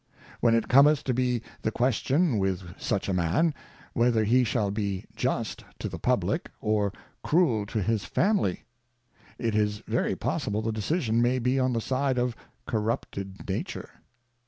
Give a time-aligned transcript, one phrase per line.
[0.39, 3.53] When it cometh to be the Question with such a Man,
[3.93, 6.91] Whether he shall be Just to the Publick, or
[7.23, 8.63] Cruel to his Family?
[9.37, 12.35] It is very possible the decision may be on the side of
[12.65, 14.01] Corrupted Nature.